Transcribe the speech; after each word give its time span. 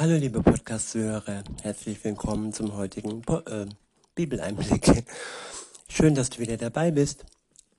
Hallo 0.00 0.14
liebe 0.14 0.40
Podcast-Zuhörer, 0.40 1.42
herzlich 1.62 2.04
willkommen 2.04 2.52
zum 2.52 2.76
heutigen 2.76 3.20
po 3.22 3.38
äh, 3.38 3.66
Bibeleinblick. 4.14 5.04
Schön, 5.88 6.14
dass 6.14 6.30
du 6.30 6.38
wieder 6.38 6.56
dabei 6.56 6.92
bist. 6.92 7.26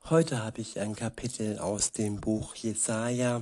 Heute 0.09 0.43
habe 0.43 0.59
ich 0.59 0.81
ein 0.81 0.97
Kapitel 0.97 1.59
aus 1.59 1.93
dem 1.93 2.19
Buch 2.19 2.55
Jesaja. 2.55 3.39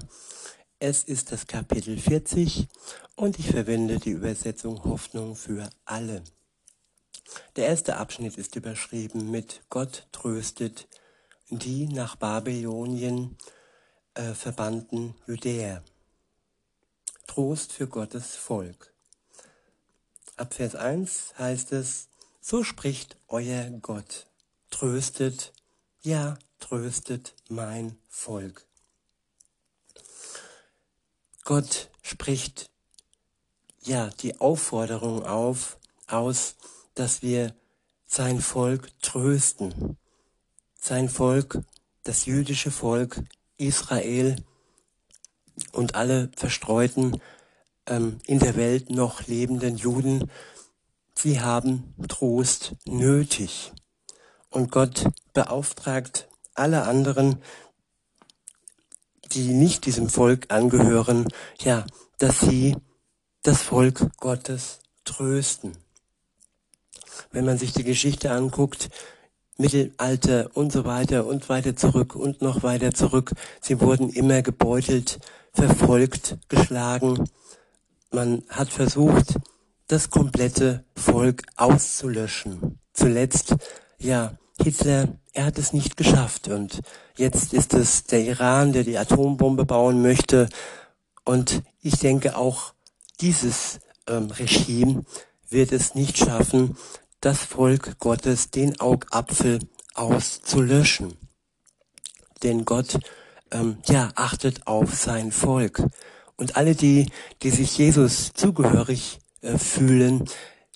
Es 0.78 1.04
ist 1.04 1.32
das 1.32 1.48
Kapitel 1.48 1.98
40 1.98 2.68
und 3.16 3.40
ich 3.40 3.48
verwende 3.50 3.98
die 3.98 4.12
Übersetzung 4.12 4.84
Hoffnung 4.84 5.36
für 5.36 5.68
alle. 5.86 6.21
Der 7.55 7.66
erste 7.66 7.98
Abschnitt 7.98 8.38
ist 8.38 8.55
überschrieben 8.57 9.32
mit 9.32 9.62
Gott 9.71 10.05
tröstet 10.12 10.88
die 11.50 11.88
nach 11.88 12.16
Babylonien 12.16 13.38
äh, 14.14 14.36
verbannten 14.36 15.16
Judäer. 15.25 15.82
Trost 17.38 17.72
für 17.72 17.86
Gottes 17.86 18.36
Volk. 18.36 18.92
Ab 20.38 20.55
Vers 20.55 20.73
1 20.73 21.36
heißt 21.38 21.72
es, 21.72 22.08
so 22.41 22.64
spricht 22.64 23.16
euer 23.28 23.70
Gott, 23.80 24.26
tröstet, 24.72 25.54
ja, 26.02 26.40
tröstet 26.59 27.36
mein 27.48 27.95
Volk. 28.09 28.66
Gott 31.44 31.92
spricht 32.02 32.72
ja 33.84 34.09
die 34.20 34.42
Aufforderung 34.42 35.23
auf, 35.23 35.78
aus, 36.08 36.56
dass 36.95 37.22
wir 37.22 37.54
sein 38.08 38.42
Volk 38.42 38.90
trösten. 39.04 39.95
Sein 40.73 41.08
Volk, 41.08 41.59
das 42.02 42.26
jüdische 42.26 42.72
Volk 42.72 43.22
Israel, 43.58 44.44
und 45.77 45.95
alle 45.95 46.30
verstreuten 46.36 47.22
ähm, 47.86 48.17
in 48.26 48.40
der 48.40 48.55
Welt 48.55 48.90
noch 48.90 49.27
lebenden 49.27 49.77
Juden, 49.77 50.30
sie 51.16 51.40
haben 51.40 51.94
Trost 52.08 52.75
nötig. 52.86 53.72
Und 54.50 54.72
Gott 54.72 55.05
beauftragt 55.33 56.28
alle 56.55 56.83
anderen, 56.83 57.42
die 59.31 59.53
nicht 59.53 59.86
diesem 59.86 60.09
Volk 60.09 60.48
angehören, 60.50 61.28
ja, 61.59 61.86
dass 62.17 62.39
sie 62.39 62.75
das 63.44 63.61
Volk 63.61 64.17
Gottes 64.17 64.80
trösten. 65.05 65.78
Wenn 67.31 67.45
man 67.45 67.58
sich 67.58 67.73
die 67.73 67.83
Geschichte 67.83 68.31
anguckt, 68.31 68.89
Mittelalter 69.58 70.52
und 70.53 70.72
so 70.72 70.86
weiter 70.86 71.25
und 71.25 71.50
weiter 71.50 71.75
zurück 71.75 72.16
und 72.16 72.42
noch 72.42 72.64
weiter 72.64 72.94
zurück, 72.94 73.31
sie 73.59 73.81
wurden 73.81 74.09
immer 74.09 74.42
gebeutelt, 74.42 75.20
verfolgt, 75.58 76.38
geschlagen. 76.50 77.27
Man 78.11 78.44
hat 78.47 78.69
versucht, 78.69 79.36
das 79.88 80.11
komplette 80.11 80.86
Volk 80.95 81.44
auszulöschen. 81.55 82.80
Zuletzt, 82.94 83.55
ja, 83.97 84.38
Hitler, 84.61 85.17
er 85.33 85.45
hat 85.45 85.58
es 85.58 85.73
nicht 85.73 85.97
geschafft 85.97 86.47
und 86.47 86.81
jetzt 87.16 87.53
ist 87.53 87.73
es 87.73 88.03
der 88.03 88.23
Iran, 88.23 88.72
der 88.72 88.83
die 88.83 88.97
Atombombe 88.97 89.66
bauen 89.66 90.02
möchte. 90.02 90.47
Und 91.25 91.64
ich 91.81 91.97
denke 91.97 92.38
auch 92.38 92.73
dieses 93.19 93.80
ähm, 94.08 94.30
Regime 94.31 95.05
wird 95.49 95.71
es 95.71 95.95
nicht 95.95 96.17
schaffen, 96.17 96.77
das 97.19 97.39
Volk 97.39 97.97
Gottes 97.99 98.52
den 98.52 98.80
Augapfel 98.80 99.59
auszulöschen. 99.95 101.17
Denn 102.44 102.66
Gott 102.66 102.99
ähm, 103.52 103.78
ja, 103.88 104.12
achtet 104.16 104.67
auf 104.67 104.94
sein 104.95 105.31
Volk. 105.31 105.84
Und 106.36 106.56
alle 106.56 106.76
die, 106.76 107.09
die 107.42 107.50
sich 107.50 107.78
Jesus 107.78 108.34
zugehörig 108.34 109.20
äh, 109.42 109.58
fühlen, 109.58 110.26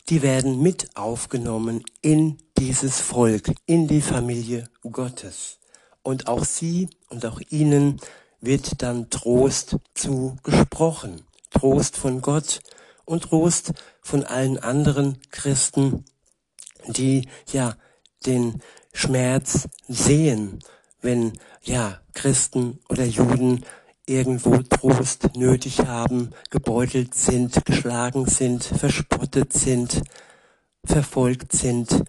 die 0.09 0.21
werden 0.21 0.61
mit 0.61 0.95
aufgenommen 0.95 1.83
in 2.01 2.37
dieses 2.57 2.99
Volk, 2.99 3.53
in 3.65 3.87
die 3.87 4.01
Familie 4.01 4.69
Gottes. 4.81 5.59
Und 6.03 6.27
auch 6.27 6.43
sie 6.43 6.89
und 7.09 7.25
auch 7.25 7.39
ihnen 7.49 7.99
wird 8.39 8.81
dann 8.81 9.09
Trost 9.09 9.77
zugesprochen. 9.93 11.21
Trost 11.51 11.95
von 11.95 12.21
Gott 12.21 12.59
und 13.05 13.23
Trost 13.23 13.73
von 14.01 14.23
allen 14.23 14.57
anderen 14.57 15.21
Christen, 15.29 16.05
die 16.87 17.27
ja 17.51 17.75
den 18.25 18.61
Schmerz 18.93 19.67
sehen 19.87 20.59
wenn 21.01 21.33
ja 21.63 21.99
Christen 22.13 22.79
oder 22.89 23.05
Juden 23.05 23.65
irgendwo 24.05 24.57
Trost 24.57 25.35
nötig 25.35 25.79
haben, 25.79 26.31
gebeutelt 26.49 27.15
sind, 27.15 27.65
geschlagen 27.65 28.25
sind, 28.25 28.63
verspottet 28.63 29.53
sind, 29.53 30.01
verfolgt 30.83 31.53
sind. 31.53 32.03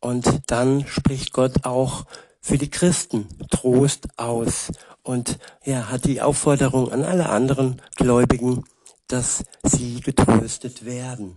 Und 0.00 0.42
dann 0.46 0.86
spricht 0.86 1.32
Gott 1.32 1.64
auch 1.64 2.04
für 2.40 2.56
die 2.56 2.70
Christen 2.70 3.28
Trost 3.50 4.08
aus 4.18 4.72
und 5.02 5.38
ja, 5.64 5.90
hat 5.90 6.04
die 6.04 6.22
Aufforderung 6.22 6.90
an 6.90 7.04
alle 7.04 7.28
anderen 7.28 7.82
Gläubigen, 7.96 8.64
dass 9.08 9.44
sie 9.62 10.00
getröstet 10.00 10.84
werden. 10.84 11.36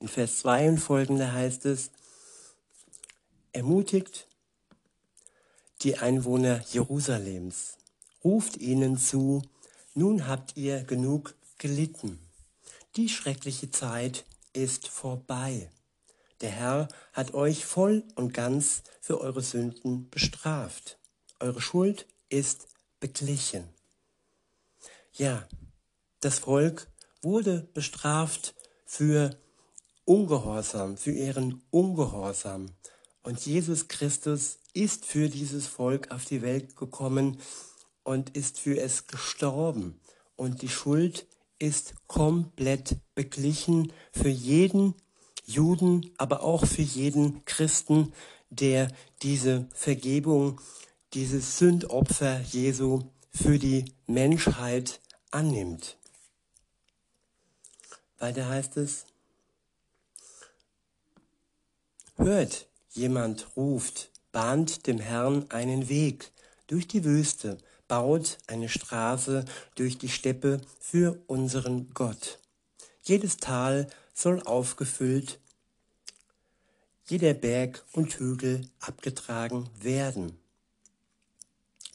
In 0.00 0.08
Vers 0.08 0.38
2 0.38 0.68
und 0.68 0.78
folgende 0.78 1.32
heißt 1.32 1.66
es, 1.66 1.90
ermutigt 3.52 4.26
die 5.84 5.98
Einwohner 5.98 6.64
Jerusalems. 6.72 7.76
Ruft 8.24 8.56
ihnen 8.56 8.96
zu, 8.96 9.42
nun 9.94 10.26
habt 10.26 10.56
ihr 10.56 10.82
genug 10.82 11.34
gelitten. 11.58 12.18
Die 12.96 13.10
schreckliche 13.10 13.70
Zeit 13.70 14.24
ist 14.54 14.88
vorbei. 14.88 15.70
Der 16.40 16.50
Herr 16.50 16.88
hat 17.12 17.34
euch 17.34 17.66
voll 17.66 18.02
und 18.14 18.32
ganz 18.32 18.82
für 19.00 19.20
eure 19.20 19.42
Sünden 19.42 20.08
bestraft. 20.10 20.98
Eure 21.38 21.60
Schuld 21.60 22.06
ist 22.30 22.66
beglichen. 22.98 23.68
Ja, 25.12 25.46
das 26.20 26.38
Volk 26.38 26.88
wurde 27.20 27.68
bestraft 27.74 28.54
für 28.86 29.36
Ungehorsam, 30.06 30.96
für 30.96 31.12
ihren 31.12 31.62
Ungehorsam. 31.70 32.70
Und 33.22 33.44
Jesus 33.46 33.88
Christus 33.88 34.58
ist 34.74 35.06
für 35.06 35.28
dieses 35.28 35.66
Volk 35.66 36.10
auf 36.10 36.24
die 36.24 36.42
Welt 36.42 36.76
gekommen 36.76 37.38
und 38.02 38.36
ist 38.36 38.58
für 38.58 38.78
es 38.78 39.06
gestorben. 39.06 40.00
Und 40.36 40.62
die 40.62 40.68
Schuld 40.68 41.26
ist 41.58 41.94
komplett 42.06 42.96
beglichen 43.14 43.92
für 44.12 44.28
jeden 44.28 44.94
Juden, 45.46 46.10
aber 46.18 46.42
auch 46.42 46.66
für 46.66 46.82
jeden 46.82 47.44
Christen, 47.44 48.12
der 48.50 48.88
diese 49.22 49.68
Vergebung, 49.74 50.60
dieses 51.12 51.58
Sündopfer 51.58 52.40
Jesu 52.40 53.02
für 53.30 53.58
die 53.58 53.84
Menschheit 54.06 55.00
annimmt. 55.30 55.96
Weiter 58.18 58.48
heißt 58.48 58.76
es, 58.76 59.06
hört, 62.16 62.68
jemand 62.90 63.48
ruft, 63.56 64.10
bahnt 64.34 64.88
dem 64.88 64.98
Herrn 64.98 65.46
einen 65.50 65.88
Weg 65.88 66.32
durch 66.66 66.88
die 66.88 67.04
Wüste, 67.04 67.56
baut 67.86 68.38
eine 68.48 68.68
Straße 68.68 69.44
durch 69.76 69.96
die 69.96 70.08
Steppe 70.08 70.60
für 70.80 71.22
unseren 71.28 71.94
Gott. 71.94 72.40
Jedes 73.04 73.36
Tal 73.36 73.86
soll 74.12 74.42
aufgefüllt, 74.42 75.38
jeder 77.06 77.32
Berg 77.32 77.84
und 77.92 78.12
Hügel 78.18 78.68
abgetragen 78.80 79.70
werden. 79.80 80.36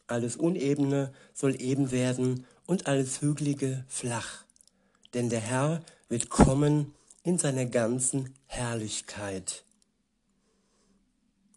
Alles 0.08 0.38
Unebene 0.38 1.12
soll 1.34 1.62
eben 1.62 1.92
werden 1.92 2.46
und 2.66 2.88
alles 2.88 3.22
Hügelige 3.22 3.84
flach. 3.90 4.46
Denn 5.14 5.30
der 5.30 5.42
Herr 5.42 5.84
wird 6.08 6.30
kommen 6.30 6.96
in 7.24 7.38
seiner 7.38 7.66
ganzen 7.66 8.34
Herrlichkeit. 8.46 9.66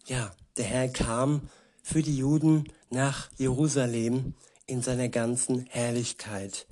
Ja, 0.06 0.35
der 0.57 0.65
Herr 0.65 0.89
kam 0.89 1.49
für 1.83 2.03
die 2.03 2.17
Juden 2.17 2.69
nach 2.91 3.31
Jerusalem 3.39 4.35
in 4.67 4.83
seiner 4.83 5.09
ganzen 5.09 5.67
Herrlichkeit. 5.67 6.67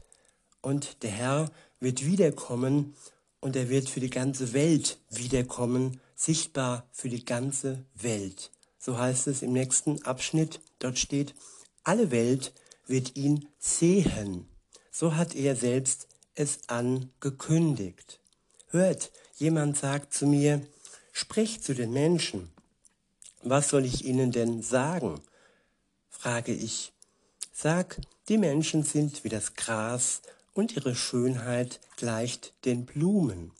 Und 0.60 1.02
der 1.02 1.10
Herr 1.10 1.50
wird 1.80 2.04
wiederkommen 2.04 2.94
und 3.40 3.56
er 3.56 3.68
wird 3.68 3.88
für 3.88 4.00
die 4.00 4.10
ganze 4.10 4.52
Welt 4.52 4.98
wiederkommen, 5.08 6.00
sichtbar 6.14 6.86
für 6.92 7.08
die 7.08 7.24
ganze 7.24 7.84
Welt. 7.94 8.50
So 8.78 8.98
heißt 8.98 9.26
es 9.26 9.42
im 9.42 9.52
nächsten 9.52 10.02
Abschnitt. 10.02 10.60
Dort 10.78 10.98
steht, 10.98 11.34
alle 11.82 12.10
Welt 12.10 12.52
wird 12.86 13.16
ihn 13.16 13.48
sehen. 13.58 14.48
So 14.90 15.16
hat 15.16 15.34
er 15.34 15.56
selbst 15.56 16.08
es 16.34 16.68
angekündigt. 16.68 18.20
Hört, 18.68 19.10
jemand 19.36 19.76
sagt 19.76 20.12
zu 20.14 20.26
mir, 20.26 20.66
sprich 21.12 21.62
zu 21.62 21.74
den 21.74 21.92
Menschen. 21.92 22.50
Was 23.42 23.70
soll 23.70 23.84
ich 23.84 24.04
ihnen 24.04 24.32
denn 24.32 24.62
sagen? 24.62 25.20
frage 26.08 26.52
ich. 26.52 26.92
Sag, 27.52 28.00
die 28.28 28.38
Menschen 28.38 28.82
sind 28.82 29.24
wie 29.24 29.28
das 29.28 29.54
Gras 29.54 30.22
und 30.52 30.76
ihre 30.76 30.94
Schönheit 30.94 31.80
gleicht 31.96 32.52
den 32.64 32.84
Blumen. 32.84 33.52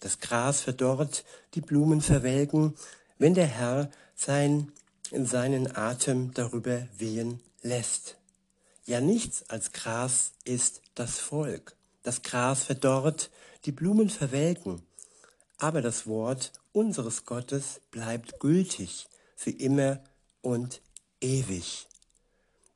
Das 0.00 0.20
Gras 0.20 0.60
verdorrt, 0.60 1.24
die 1.54 1.60
Blumen 1.60 2.00
verwelken, 2.00 2.74
wenn 3.18 3.34
der 3.34 3.46
Herr 3.46 3.90
sein, 4.14 4.72
seinen 5.10 5.74
Atem 5.76 6.32
darüber 6.34 6.86
wehen 6.98 7.40
lässt. 7.62 8.16
Ja, 8.84 9.00
nichts 9.00 9.48
als 9.48 9.72
Gras 9.72 10.32
ist 10.44 10.82
das 10.94 11.18
Volk. 11.18 11.76
Das 12.02 12.22
Gras 12.22 12.64
verdorrt, 12.64 13.30
die 13.64 13.72
Blumen 13.72 14.10
verwelken, 14.10 14.82
aber 15.58 15.82
das 15.82 16.06
Wort 16.06 16.52
unseres 16.72 17.24
Gottes 17.24 17.80
bleibt 17.90 18.40
gültig 18.40 19.08
für 19.36 19.50
immer 19.50 20.02
und 20.40 20.80
ewig. 21.20 21.86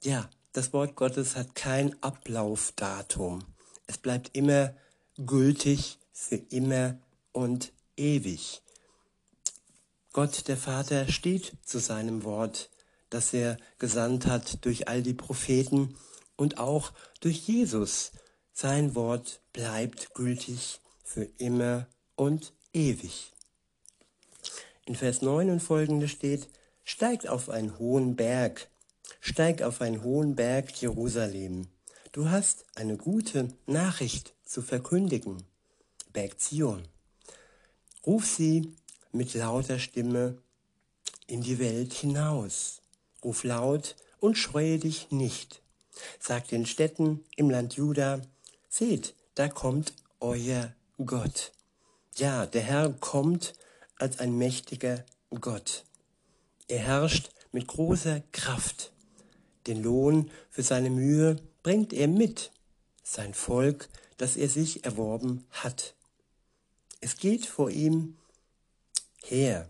Ja, 0.02 0.28
das 0.52 0.72
Wort 0.72 0.96
Gottes 0.96 1.36
hat 1.36 1.54
kein 1.54 2.00
Ablaufdatum. 2.02 3.44
Es 3.86 3.98
bleibt 3.98 4.36
immer 4.36 4.74
gültig 5.16 5.98
für 6.12 6.36
immer 6.36 6.98
und 7.32 7.72
ewig. 7.96 8.62
Gott 10.12 10.48
der 10.48 10.56
Vater 10.56 11.10
steht 11.10 11.52
zu 11.64 11.78
seinem 11.78 12.24
Wort, 12.24 12.68
das 13.10 13.32
er 13.32 13.56
gesandt 13.78 14.26
hat 14.26 14.64
durch 14.64 14.88
all 14.88 15.02
die 15.02 15.14
Propheten 15.14 15.96
und 16.36 16.58
auch 16.58 16.92
durch 17.20 17.48
Jesus. 17.48 18.12
Sein 18.52 18.94
Wort 18.94 19.40
bleibt 19.52 20.14
gültig 20.14 20.80
für 21.04 21.24
immer 21.38 21.86
und 22.16 22.52
ewig. 22.72 23.32
In 24.84 24.94
Vers 24.94 25.22
9 25.22 25.50
und 25.50 25.60
folgende 25.60 26.08
steht, 26.08 26.48
steigt 26.84 27.28
auf 27.28 27.48
einen 27.48 27.78
hohen 27.78 28.16
Berg, 28.16 28.68
steig 29.20 29.62
auf 29.62 29.80
einen 29.80 30.02
hohen 30.02 30.34
Berg 30.34 30.70
Jerusalem. 30.80 31.68
Du 32.12 32.28
hast 32.28 32.64
eine 32.74 32.96
gute 32.96 33.48
Nachricht 33.66 34.34
zu 34.44 34.60
verkündigen. 34.60 35.44
Berg 36.12 36.40
Zion. 36.40 36.82
Ruf 38.04 38.26
sie 38.26 38.74
mit 39.12 39.34
lauter 39.34 39.78
Stimme 39.78 40.38
in 41.26 41.42
die 41.42 41.58
Welt 41.58 41.92
hinaus. 41.92 42.82
Ruf 43.24 43.44
laut 43.44 43.96
und 44.18 44.36
scheue 44.36 44.78
dich 44.78 45.10
nicht. 45.10 45.62
Sag 46.18 46.48
den 46.48 46.66
Städten 46.66 47.24
im 47.36 47.50
Land 47.50 47.74
Juda, 47.74 48.20
seht, 48.68 49.14
da 49.34 49.48
kommt 49.48 49.94
euer 50.20 50.74
Gott. 51.04 51.52
Ja, 52.16 52.44
der 52.44 52.62
Herr 52.62 52.90
kommt 52.90 53.54
als 53.96 54.18
ein 54.18 54.36
mächtiger 54.36 55.04
Gott. 55.40 55.84
Er 56.68 56.80
herrscht 56.80 57.30
mit 57.52 57.66
großer 57.68 58.22
Kraft. 58.32 58.92
Den 59.66 59.82
Lohn 59.82 60.30
für 60.50 60.62
seine 60.62 60.90
Mühe 60.90 61.36
bringt 61.62 61.92
er 61.92 62.08
mit, 62.08 62.50
sein 63.02 63.32
Volk, 63.32 63.88
das 64.18 64.36
er 64.36 64.48
sich 64.48 64.84
erworben 64.84 65.46
hat. 65.50 65.94
Es 67.00 67.16
geht 67.16 67.46
vor 67.46 67.70
ihm 67.70 68.18
her. 69.24 69.68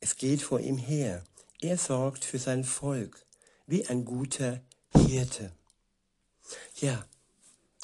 Es 0.00 0.16
geht 0.16 0.42
vor 0.42 0.60
ihm 0.60 0.76
her. 0.76 1.24
Er 1.60 1.78
sorgt 1.78 2.24
für 2.24 2.38
sein 2.38 2.64
Volk 2.64 3.24
wie 3.66 3.86
ein 3.86 4.04
guter 4.04 4.60
Hirte. 4.94 5.52
Ja, 6.76 7.06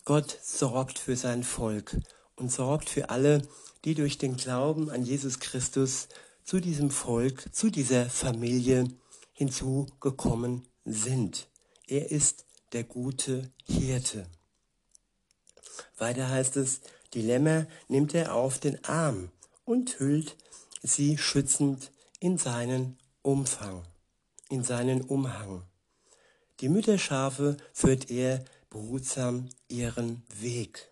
Gott 0.05 0.39
sorgt 0.43 0.99
für 0.99 1.17
sein 1.17 1.43
Volk 1.43 1.97
und 2.41 2.51
sorgt 2.51 2.89
für 2.89 3.11
alle, 3.11 3.43
die 3.85 3.95
durch 3.95 4.19
den 4.19 4.37
Glauben 4.37 4.91
an 4.91 5.05
Jesus 5.05 5.39
Christus 5.39 6.09
zu 6.43 6.59
diesem 6.61 6.91
Volk, 6.91 7.55
zu 7.55 7.71
dieser 7.71 8.09
Familie 8.11 8.89
hinzugekommen 9.33 10.67
sind. 10.85 11.49
Er 11.87 12.11
ist 12.11 12.47
der 12.73 12.85
gute 12.85 13.51
Hirte. 13.65 14.27
Weiter 15.99 16.29
heißt 16.29 16.57
es, 16.57 16.81
die 17.15 17.23
Lämmer 17.23 17.67
nimmt 17.89 18.15
er 18.15 18.35
auf 18.35 18.59
den 18.59 18.83
Arm 18.85 19.31
und 19.65 19.99
hüllt 19.99 20.37
sie 20.83 21.19
schützend 21.19 21.93
in 22.21 22.39
seinen 22.39 22.99
Umfang, 23.23 23.85
in 24.49 24.65
seinen 24.65 25.03
Umhang. 25.03 25.65
Die 26.61 26.69
Mütterschafe 26.69 27.57
führt 27.73 28.11
er 28.11 28.45
behutsam 28.71 29.49
ihren 29.69 30.23
Weg. 30.41 30.91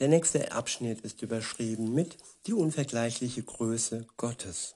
Der 0.00 0.08
nächste 0.08 0.52
Abschnitt 0.52 1.02
ist 1.02 1.20
überschrieben 1.20 1.92
mit 1.92 2.16
die 2.46 2.54
unvergleichliche 2.54 3.42
Größe 3.42 4.06
Gottes. 4.16 4.74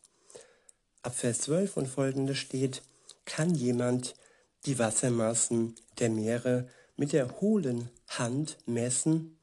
Ab 1.00 1.14
Vers 1.14 1.40
12 1.40 1.78
und 1.78 1.86
folgende 1.86 2.34
steht, 2.34 2.82
kann 3.24 3.54
jemand 3.54 4.16
die 4.66 4.78
Wassermassen 4.78 5.76
der 5.98 6.10
Meere 6.10 6.68
mit 6.98 7.14
der 7.14 7.40
hohlen 7.40 7.88
Hand 8.06 8.58
messen 8.66 9.38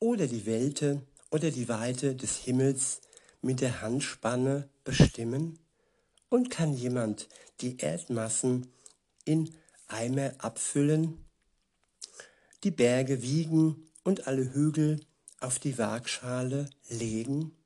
oder 0.00 0.26
die 0.26 0.44
Welte 0.44 1.00
oder 1.30 1.50
die 1.50 1.66
Weite 1.66 2.14
des 2.14 2.36
Himmels 2.36 3.00
mit 3.40 3.62
der 3.62 3.80
Handspanne 3.80 4.68
bestimmen? 4.84 5.58
Und 6.28 6.50
kann 6.50 6.74
jemand 6.74 7.30
die 7.62 7.78
Erdmassen 7.78 8.70
in 9.24 9.54
Eimer 9.88 10.34
abfüllen, 10.36 11.24
die 12.64 12.70
Berge 12.70 13.22
wiegen 13.22 13.88
und 14.04 14.26
alle 14.26 14.52
Hügel 14.52 15.00
auf 15.42 15.58
die 15.58 15.78
Waagschale 15.78 16.70
legen? 16.88 17.56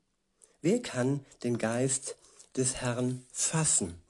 Wer 0.61 0.81
kann 0.81 1.25
den 1.43 1.57
Geist 1.57 2.15
des 2.55 2.77
Herrn 2.77 3.25
fassen? 3.31 4.01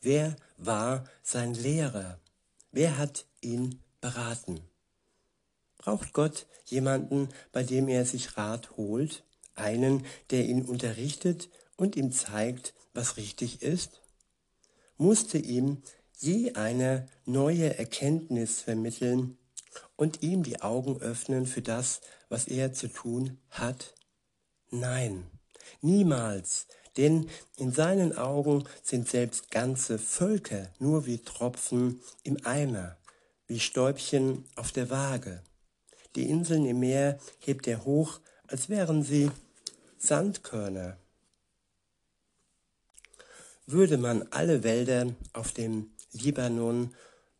Wer 0.00 0.36
war 0.56 1.04
sein 1.22 1.54
Lehrer? 1.54 2.18
Wer 2.72 2.96
hat 2.98 3.26
ihn 3.40 3.80
beraten? 4.00 4.60
Braucht 5.76 6.12
Gott 6.12 6.46
jemanden, 6.64 7.28
bei 7.52 7.62
dem 7.62 7.88
er 7.88 8.04
sich 8.04 8.36
Rat 8.36 8.76
holt? 8.76 9.24
Einen, 9.54 10.06
der 10.30 10.46
ihn 10.46 10.64
unterrichtet 10.64 11.50
und 11.76 11.96
ihm 11.96 12.12
zeigt, 12.12 12.74
was 12.94 13.16
richtig 13.16 13.62
ist? 13.62 14.00
Musste 14.96 15.38
ihm 15.38 15.82
je 16.18 16.52
eine 16.52 17.08
neue 17.24 17.78
Erkenntnis 17.78 18.60
vermitteln 18.60 19.38
und 20.00 20.22
ihm 20.22 20.42
die 20.42 20.62
Augen 20.62 20.98
öffnen 21.02 21.44
für 21.44 21.60
das, 21.60 22.00
was 22.30 22.48
er 22.48 22.72
zu 22.72 22.88
tun 22.88 23.36
hat? 23.50 23.94
Nein, 24.70 25.26
niemals, 25.82 26.68
denn 26.96 27.28
in 27.58 27.70
seinen 27.70 28.16
Augen 28.16 28.64
sind 28.82 29.06
selbst 29.06 29.50
ganze 29.50 29.98
Völker 29.98 30.70
nur 30.78 31.04
wie 31.04 31.18
Tropfen 31.18 32.00
im 32.22 32.38
Eimer, 32.46 32.96
wie 33.46 33.60
Stäubchen 33.60 34.46
auf 34.56 34.72
der 34.72 34.88
Waage. 34.88 35.42
Die 36.16 36.30
Inseln 36.30 36.64
im 36.64 36.80
Meer 36.80 37.20
hebt 37.38 37.66
er 37.66 37.84
hoch, 37.84 38.20
als 38.46 38.70
wären 38.70 39.02
sie 39.02 39.30
Sandkörner. 39.98 40.96
Würde 43.66 43.98
man 43.98 44.26
alle 44.30 44.62
Wälder 44.64 45.14
auf 45.34 45.52
dem 45.52 45.90
Libanon 46.12 46.94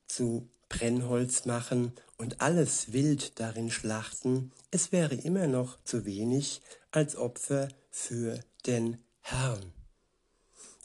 zu 0.06 0.46
Brennholz 0.70 1.44
machen 1.44 1.92
und 2.16 2.40
alles 2.40 2.94
Wild 2.94 3.38
darin 3.38 3.70
schlachten, 3.70 4.52
es 4.70 4.92
wäre 4.92 5.14
immer 5.14 5.46
noch 5.46 5.76
zu 5.84 6.06
wenig 6.06 6.62
als 6.90 7.16
Opfer 7.16 7.68
für 7.90 8.40
den 8.66 8.96
Herrn. 9.20 9.72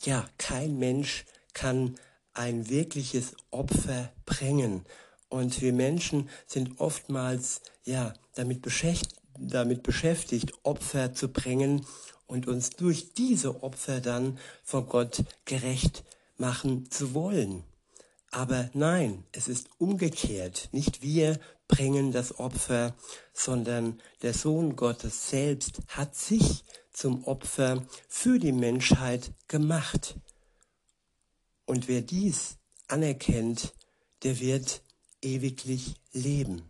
Ja, 0.01 0.27
kein 0.37 0.77
Mensch 0.77 1.25
kann 1.53 1.95
ein 2.33 2.69
wirkliches 2.69 3.33
Opfer 3.51 4.11
bringen. 4.25 4.85
Und 5.29 5.61
wir 5.61 5.71
Menschen 5.71 6.29
sind 6.47 6.79
oftmals 6.79 7.61
ja 7.83 8.13
damit 8.35 8.61
beschäftigt, 8.61 9.15
damit 9.37 9.83
beschäftigt, 9.83 10.51
Opfer 10.63 11.13
zu 11.13 11.29
bringen 11.29 11.85
und 12.27 12.47
uns 12.47 12.71
durch 12.71 13.13
diese 13.13 13.63
Opfer 13.63 14.01
dann 14.01 14.39
vor 14.63 14.87
Gott 14.87 15.23
gerecht 15.45 16.03
machen 16.37 16.89
zu 16.91 17.13
wollen. 17.13 17.63
Aber 18.35 18.69
nein, 18.73 19.23
es 19.31 19.47
ist 19.47 19.69
umgekehrt. 19.77 20.67
Nicht 20.73 21.01
wir 21.01 21.39
bringen 21.69 22.11
das 22.11 22.37
Opfer, 22.37 22.93
sondern 23.31 24.01
der 24.23 24.33
Sohn 24.33 24.75
Gottes 24.75 25.29
selbst 25.29 25.79
hat 25.87 26.17
sich 26.17 26.65
zum 26.91 27.23
Opfer 27.23 27.87
für 28.09 28.37
die 28.37 28.51
Menschheit 28.51 29.31
gemacht. 29.47 30.17
Und 31.65 31.87
wer 31.87 32.01
dies 32.01 32.57
anerkennt, 32.89 33.73
der 34.23 34.37
wird 34.41 34.81
ewiglich 35.21 35.95
leben. 36.11 36.61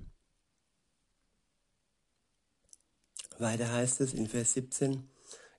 Weiter 3.39 3.71
heißt 3.71 4.01
es 4.01 4.13
in 4.13 4.27
Vers 4.27 4.53
17, 4.53 5.09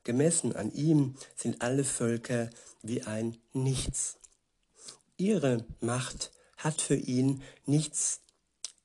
gemessen 0.05 0.55
an 0.55 0.73
ihm 0.73 1.17
sind 1.35 1.63
alle 1.63 1.83
Völker 1.83 2.49
wie 2.83 3.03
ein 3.03 3.39
Nichts. 3.53 4.21
Ihre 5.19 5.65
Macht 5.81 6.31
hat 6.59 6.83
für 6.83 6.97
ihn 6.97 7.43
nichts, 7.65 8.21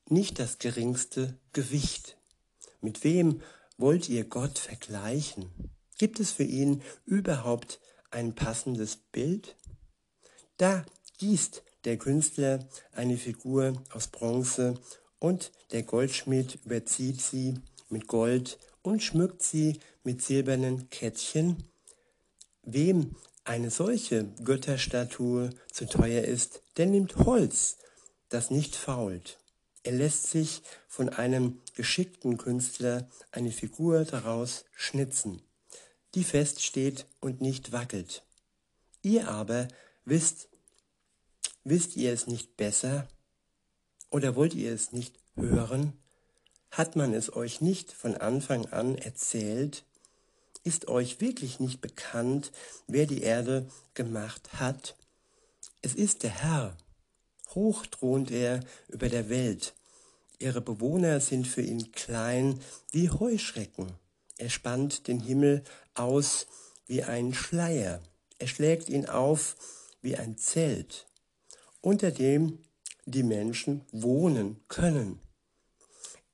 nicht 0.08 0.38
das 0.38 0.58
geringste 0.58 1.38
Gewicht. 1.52 2.16
Mit 2.80 3.04
wem 3.04 3.42
wollt 3.76 4.08
ihr 4.08 4.24
Gott 4.24 4.58
vergleichen? 4.58 5.50
Gibt 5.98 6.20
es 6.20 6.32
für 6.32 6.44
ihn 6.44 6.82
überhaupt 7.04 7.80
ein 8.10 8.34
passendes 8.34 8.96
Bild? 8.96 9.56
Da 10.56 10.86
gießt 11.18 11.62
der 11.84 11.98
Künstler 11.98 12.66
eine 12.92 13.18
Figur 13.18 13.74
aus 13.90 14.08
Bronze 14.08 14.80
und 15.18 15.52
der 15.72 15.82
Goldschmied 15.82 16.60
überzieht 16.64 17.20
sie 17.20 17.54
mit 17.90 18.06
Gold 18.06 18.58
und 18.82 19.02
schmückt 19.02 19.42
sie 19.42 19.80
mit 20.02 20.22
silbernen 20.22 20.88
Kettchen. 20.88 21.64
Wem 22.62 23.16
eine 23.44 23.70
solche 23.70 24.24
Götterstatue 24.44 25.50
zu 25.70 25.86
teuer 25.86 26.22
ist, 26.22 26.62
der 26.76 26.86
nimmt 26.86 27.16
Holz, 27.16 27.78
das 28.28 28.50
nicht 28.50 28.76
fault. 28.76 29.38
Er 29.82 29.92
lässt 29.92 30.28
sich 30.28 30.62
von 30.86 31.08
einem 31.08 31.60
geschickten 31.74 32.38
Künstler 32.38 33.08
eine 33.32 33.50
Figur 33.50 34.04
daraus 34.04 34.64
schnitzen, 34.76 35.42
die 36.14 36.24
feststeht 36.24 37.06
und 37.20 37.40
nicht 37.40 37.72
wackelt. 37.72 38.22
Ihr 39.02 39.28
aber 39.28 39.66
wisst, 40.04 40.48
wisst 41.64 41.96
ihr 41.96 42.12
es 42.12 42.28
nicht 42.28 42.56
besser? 42.56 43.08
Oder 44.10 44.36
wollt 44.36 44.54
ihr 44.54 44.72
es 44.72 44.92
nicht 44.92 45.18
hören? 45.34 45.94
Hat 46.70 46.94
man 46.94 47.12
es 47.12 47.34
euch 47.34 47.60
nicht 47.60 47.92
von 47.92 48.16
Anfang 48.16 48.66
an 48.66 48.96
erzählt? 48.96 49.84
Ist 50.64 50.86
euch 50.86 51.20
wirklich 51.20 51.58
nicht 51.58 51.80
bekannt, 51.80 52.52
wer 52.86 53.06
die 53.06 53.22
Erde 53.22 53.68
gemacht 53.94 54.54
hat? 54.54 54.96
Es 55.80 55.94
ist 55.94 56.22
der 56.22 56.30
Herr. 56.30 56.76
Hoch 57.54 57.84
thront 57.86 58.30
er 58.30 58.60
über 58.88 59.08
der 59.08 59.28
Welt. 59.28 59.74
Ihre 60.38 60.60
Bewohner 60.60 61.20
sind 61.20 61.48
für 61.48 61.62
ihn 61.62 61.90
klein 61.90 62.60
wie 62.92 63.10
Heuschrecken. 63.10 63.92
Er 64.38 64.50
spannt 64.50 65.08
den 65.08 65.18
Himmel 65.18 65.64
aus 65.94 66.46
wie 66.86 67.02
ein 67.02 67.34
Schleier. 67.34 68.00
Er 68.38 68.46
schlägt 68.46 68.88
ihn 68.88 69.06
auf 69.06 69.56
wie 70.00 70.16
ein 70.16 70.36
Zelt, 70.36 71.06
unter 71.80 72.12
dem 72.12 72.58
die 73.04 73.22
Menschen 73.24 73.84
wohnen 73.90 74.60
können. 74.68 75.18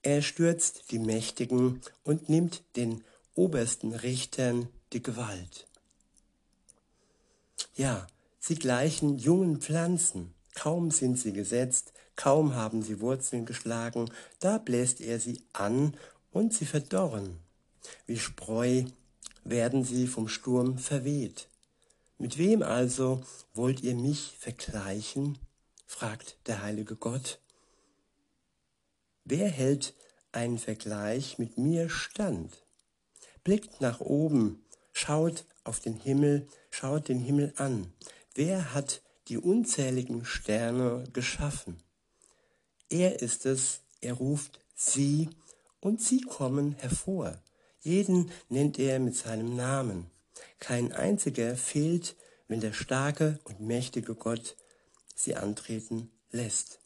Er 0.02 0.23
stürzt 0.23 0.90
die 0.90 0.99
Mächtigen 0.99 1.80
und 2.04 2.28
nimmt 2.28 2.62
den 2.76 3.04
obersten 3.38 3.95
Richtern 3.95 4.68
die 4.92 5.00
Gewalt. 5.00 5.68
Ja, 7.76 8.09
sie 8.40 8.57
gleichen 8.57 9.16
jungen 9.16 9.61
Pflanzen, 9.61 10.35
kaum 10.57 10.90
sind 10.90 11.21
sie 11.21 11.33
gesetzt, 11.33 11.92
kaum 12.16 12.57
haben 12.57 12.83
sie 12.83 13.00
Wurzeln 13.00 13.47
geschlagen, 13.47 14.11
da 14.40 14.59
bläst 14.59 15.00
er 15.00 15.21
sie 15.21 15.45
an 15.52 15.97
und 16.33 16.52
sie 16.52 16.66
verdorren. 16.66 17.38
Wie 18.07 18.18
Spreu 18.18 18.83
werden 19.45 19.85
sie 19.85 20.09
vom 20.09 20.26
Sturm 20.26 20.76
verweht. 20.76 21.49
Mit 22.18 22.38
wem 22.38 22.64
also 22.64 23.23
wollt 23.54 23.85
ihr 23.85 23.95
mich 23.95 24.37
vergleichen? 24.37 25.38
fragt 25.87 26.38
der 26.49 26.61
heilige 26.62 26.97
Gott. 26.97 27.38
Wer 29.25 29.49
hält 29.49 29.95
einen 30.33 30.59
Vergleich 30.59 31.38
mit 31.38 31.57
mir 31.57 31.88
stand? 31.88 32.68
Blickt 33.49 33.81
nach 33.81 34.00
oben, 34.00 34.62
schaut 34.93 35.47
auf 35.64 35.81
den 35.81 35.95
Himmel, 35.95 36.47
schaut 36.71 37.09
den 37.09 37.19
Himmel 37.19 37.55
an. 37.57 37.95
Wer 38.35 38.75
hat 38.75 39.00
die 39.28 39.38
unzähligen 39.38 40.26
Sterne 40.26 41.05
geschaffen? 41.14 41.83
Er 42.90 43.23
ist 43.23 43.47
es, 43.47 43.81
er 44.02 44.12
ruft 44.12 44.61
sie 44.75 45.31
und 45.81 46.02
sie 46.02 46.21
kommen 46.21 46.75
hervor. 46.75 47.43
Jeden 47.81 48.31
nennt 48.50 48.78
er 48.78 48.99
mit 48.99 49.17
seinem 49.17 49.57
Namen. 49.57 50.11
Kein 50.59 50.93
einziger 50.93 51.57
fehlt, 51.57 52.17
wenn 52.49 52.61
der 52.61 52.75
starke 52.75 53.40
und 53.45 53.61
mächtige 53.61 54.14
Gott 54.14 54.59
sie 55.14 55.37
antreten 55.37 56.11
lässt. 56.31 56.81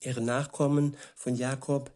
Ihre 0.00 0.22
Nachkommen 0.22 0.96
von 1.16 1.34
Jakob, 1.34 1.92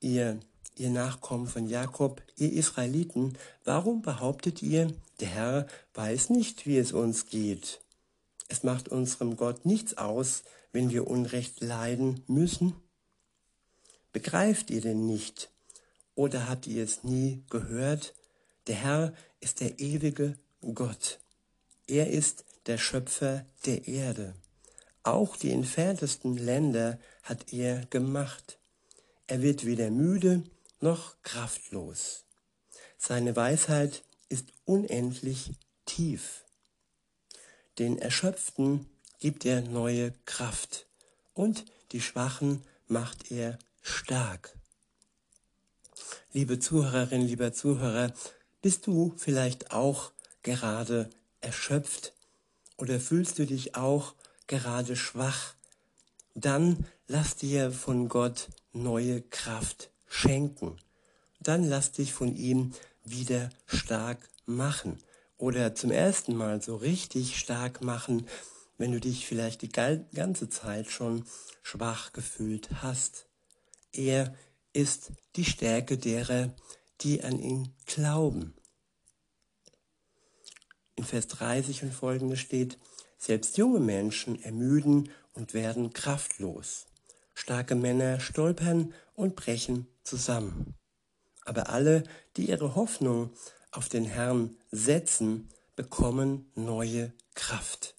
ihr, 0.00 0.40
ihr 0.76 0.90
Nachkommen 0.90 1.46
von 1.46 1.66
Jakob, 1.66 2.22
ihr 2.36 2.52
Israeliten, 2.52 3.36
warum 3.64 4.02
behauptet 4.02 4.62
ihr, 4.62 4.92
der 5.20 5.28
Herr 5.28 5.66
weiß 5.94 6.30
nicht, 6.30 6.66
wie 6.66 6.78
es 6.78 6.92
uns 6.92 7.26
geht? 7.26 7.80
Es 8.48 8.62
macht 8.62 8.88
unserem 8.88 9.36
Gott 9.36 9.66
nichts 9.66 9.98
aus, 9.98 10.42
wenn 10.72 10.90
wir 10.90 11.06
Unrecht 11.06 11.60
leiden 11.60 12.22
müssen. 12.26 12.74
Begreift 14.12 14.70
ihr 14.70 14.80
denn 14.80 15.06
nicht? 15.06 15.50
Oder 16.14 16.48
habt 16.48 16.66
ihr 16.66 16.82
es 16.82 17.04
nie 17.04 17.44
gehört? 17.48 18.14
Der 18.66 18.76
Herr 18.76 19.14
ist 19.40 19.60
der 19.60 19.78
ewige 19.78 20.36
Gott. 20.74 21.20
Er 21.86 22.10
ist 22.10 22.44
der 22.66 22.78
Schöpfer 22.78 23.44
der 23.66 23.86
Erde. 23.88 24.34
Auch 25.02 25.36
die 25.36 25.50
entferntesten 25.50 26.36
Länder 26.36 26.98
hat 27.22 27.52
er 27.52 27.86
gemacht. 27.86 28.58
Er 29.26 29.42
wird 29.42 29.64
weder 29.64 29.90
müde 29.90 30.42
noch 30.80 31.14
kraftlos. 31.22 32.24
Seine 32.98 33.36
Weisheit 33.36 34.02
ist 34.28 34.46
unendlich 34.64 35.52
tief. 35.86 36.44
Den 37.78 37.98
Erschöpften 37.98 38.86
gibt 39.18 39.44
er 39.44 39.60
neue 39.62 40.12
Kraft 40.24 40.86
und 41.34 41.64
die 41.92 42.00
Schwachen 42.00 42.62
macht 42.88 43.30
er 43.30 43.58
stark. 43.82 44.56
Liebe 46.32 46.58
Zuhörerin, 46.58 47.22
lieber 47.22 47.52
Zuhörer, 47.52 48.12
bist 48.62 48.86
du 48.86 49.14
vielleicht 49.16 49.72
auch 49.72 50.12
gerade 50.42 51.10
erschöpft 51.40 52.12
oder 52.76 53.00
fühlst 53.00 53.38
du 53.38 53.46
dich 53.46 53.76
auch 53.76 54.14
gerade 54.46 54.96
schwach? 54.96 55.54
Dann 56.34 56.86
lass 57.08 57.36
dir 57.36 57.72
von 57.72 58.08
Gott 58.08 58.48
neue 58.72 59.22
Kraft 59.22 59.89
schenken. 60.10 60.76
Dann 61.40 61.64
lass 61.64 61.92
dich 61.92 62.12
von 62.12 62.36
ihm 62.36 62.74
wieder 63.04 63.48
stark 63.64 64.28
machen 64.44 64.98
oder 65.38 65.74
zum 65.74 65.90
ersten 65.90 66.36
Mal 66.36 66.60
so 66.60 66.76
richtig 66.76 67.38
stark 67.38 67.82
machen, 67.82 68.26
wenn 68.76 68.92
du 68.92 69.00
dich 69.00 69.26
vielleicht 69.26 69.62
die 69.62 69.70
ganze 69.70 70.50
Zeit 70.50 70.90
schon 70.90 71.24
schwach 71.62 72.12
gefühlt 72.12 72.82
hast. 72.82 73.26
Er 73.92 74.34
ist 74.72 75.12
die 75.36 75.44
Stärke 75.44 75.96
derer, 75.96 76.52
die 77.00 77.24
an 77.24 77.38
ihn 77.38 77.72
glauben. 77.86 78.54
In 80.96 81.04
Vers 81.04 81.28
30 81.28 81.84
und 81.84 81.94
folgende 81.94 82.36
steht, 82.36 82.78
selbst 83.16 83.56
junge 83.56 83.80
Menschen 83.80 84.42
ermüden 84.42 85.10
und 85.32 85.54
werden 85.54 85.92
kraftlos. 85.92 86.86
Starke 87.34 87.74
Männer 87.74 88.20
stolpern 88.20 88.92
und 89.14 89.36
brechen 89.36 89.86
zusammen. 90.10 90.74
Aber 91.44 91.70
alle, 91.70 92.02
die 92.36 92.48
ihre 92.48 92.74
Hoffnung 92.74 93.30
auf 93.70 93.88
den 93.88 94.04
Herrn 94.04 94.56
setzen, 94.70 95.48
bekommen 95.76 96.50
neue 96.54 97.12
Kraft. 97.34 97.94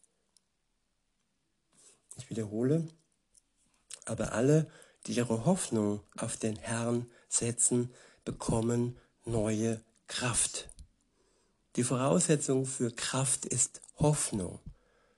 Ich 2.18 2.30
wiederhole, 2.30 2.88
aber 4.06 4.34
alle, 4.34 4.70
die 5.08 5.14
ihre 5.14 5.46
Hoffnung 5.46 6.02
auf 6.18 6.38
den 6.38 6.58
Herrn 6.58 7.10
setzen, 7.30 7.92
bekommen 8.26 8.98
neue 9.26 9.82
Kraft. 10.08 10.70
Die 11.78 11.84
Voraussetzung 11.84 12.66
für 12.66 12.92
Kraft 12.92 13.46
ist 13.46 13.82
Hoffnung. 13.98 14.60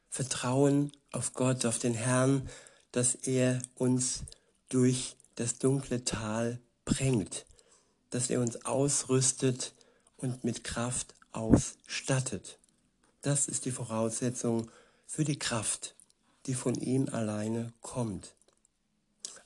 Vertrauen 0.09 0.91
auf 1.12 1.33
Gott, 1.33 1.65
auf 1.65 1.79
den 1.79 1.95
Herrn, 1.95 2.47
dass 2.91 3.15
er 3.15 3.62
uns 3.75 4.23
durch 4.69 5.17
das 5.35 5.57
dunkle 5.57 6.03
Tal 6.03 6.59
bringt, 6.85 7.45
dass 8.09 8.29
er 8.29 8.41
uns 8.41 8.65
ausrüstet 8.65 9.73
und 10.17 10.43
mit 10.43 10.63
Kraft 10.63 11.13
ausstattet. 11.31 12.59
Das 13.21 13.47
ist 13.47 13.65
die 13.65 13.71
Voraussetzung 13.71 14.69
für 15.07 15.23
die 15.23 15.39
Kraft, 15.39 15.95
die 16.45 16.53
von 16.53 16.75
ihm 16.75 17.09
alleine 17.09 17.73
kommt. 17.81 18.35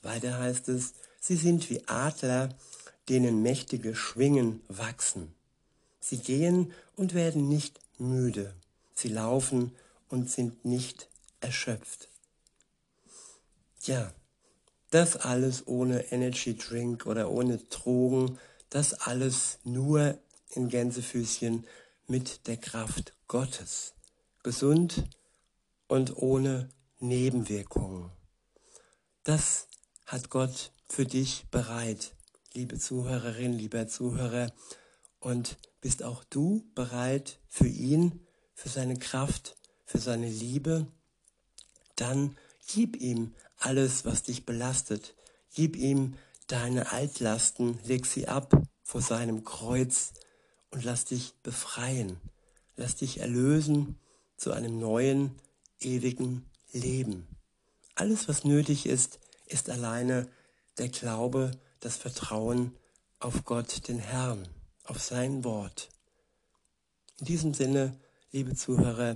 Weiter 0.01 0.37
heißt 0.37 0.69
es, 0.69 0.93
sie 1.19 1.35
sind 1.35 1.69
wie 1.69 1.87
Adler, 1.87 2.49
denen 3.09 3.41
mächtige 3.41 3.95
Schwingen 3.95 4.61
wachsen. 4.67 5.33
Sie 5.99 6.17
gehen 6.17 6.73
und 6.95 7.13
werden 7.13 7.47
nicht 7.47 7.79
müde. 7.97 8.53
Sie 8.93 9.09
laufen 9.09 9.75
und 10.09 10.29
sind 10.29 10.65
nicht 10.65 11.09
erschöpft. 11.39 12.09
Ja, 13.83 14.11
das 14.89 15.15
alles 15.15 15.67
ohne 15.67 16.11
Energy 16.11 16.57
Drink 16.57 17.05
oder 17.05 17.29
ohne 17.29 17.57
Drogen, 17.57 18.39
das 18.69 18.93
alles 18.93 19.59
nur 19.63 20.17
in 20.49 20.69
Gänsefüßchen 20.69 21.65
mit 22.07 22.47
der 22.47 22.57
Kraft 22.57 23.13
Gottes. 23.27 23.93
Gesund 24.43 25.03
und 25.87 26.17
ohne 26.17 26.69
Nebenwirkungen. 26.99 28.11
Das 29.23 29.67
hat 30.05 30.29
Gott 30.29 30.71
für 30.87 31.05
dich 31.05 31.45
bereit, 31.51 32.13
liebe 32.53 32.79
Zuhörerin, 32.79 33.53
lieber 33.53 33.87
Zuhörer. 33.87 34.53
Und 35.19 35.57
bist 35.81 36.03
auch 36.03 36.23
du 36.23 36.65
bereit 36.75 37.39
für 37.49 37.67
ihn, 37.67 38.25
für 38.53 38.69
seine 38.69 38.97
Kraft, 38.97 39.57
für 39.85 39.97
seine 39.97 40.29
Liebe? 40.29 40.87
Dann 41.95 42.37
Gib 42.67 42.97
ihm 42.97 43.33
alles, 43.57 44.05
was 44.05 44.23
dich 44.23 44.45
belastet. 44.45 45.15
Gib 45.53 45.75
ihm 45.75 46.15
deine 46.47 46.91
Altlasten, 46.91 47.79
leg 47.83 48.05
sie 48.05 48.27
ab 48.27 48.53
vor 48.83 49.01
seinem 49.01 49.43
Kreuz 49.43 50.13
und 50.71 50.83
lass 50.83 51.05
dich 51.05 51.33
befreien. 51.43 52.17
Lass 52.75 52.95
dich 52.95 53.19
erlösen 53.19 53.99
zu 54.37 54.51
einem 54.51 54.79
neuen, 54.79 55.35
ewigen 55.79 56.49
Leben. 56.71 57.27
Alles, 57.95 58.27
was 58.27 58.43
nötig 58.43 58.85
ist, 58.85 59.19
ist 59.47 59.69
alleine 59.69 60.27
der 60.77 60.89
Glaube, 60.89 61.51
das 61.79 61.97
Vertrauen 61.97 62.75
auf 63.19 63.45
Gott, 63.45 63.87
den 63.87 63.99
Herrn, 63.99 64.47
auf 64.83 65.01
sein 65.01 65.43
Wort. 65.43 65.89
In 67.19 67.25
diesem 67.25 67.53
Sinne, 67.53 67.99
liebe 68.31 68.55
Zuhörer, 68.55 69.15